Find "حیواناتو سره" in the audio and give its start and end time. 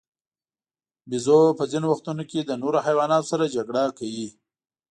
2.87-3.51